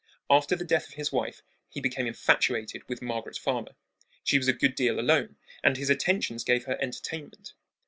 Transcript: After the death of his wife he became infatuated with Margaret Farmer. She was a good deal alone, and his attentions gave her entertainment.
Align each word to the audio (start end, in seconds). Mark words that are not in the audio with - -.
After 0.31 0.55
the 0.55 0.65
death 0.65 0.87
of 0.87 0.93
his 0.95 1.11
wife 1.11 1.43
he 1.69 1.79
became 1.79 2.07
infatuated 2.07 2.89
with 2.89 3.03
Margaret 3.03 3.37
Farmer. 3.37 3.75
She 4.23 4.39
was 4.39 4.47
a 4.47 4.51
good 4.53 4.73
deal 4.73 4.99
alone, 4.99 5.35
and 5.63 5.77
his 5.77 5.91
attentions 5.91 6.43
gave 6.43 6.65
her 6.65 6.81
entertainment. 6.81 7.53